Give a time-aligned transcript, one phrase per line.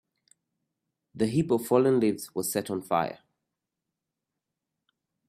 [1.13, 3.19] The heap of fallen leaves was set on fire.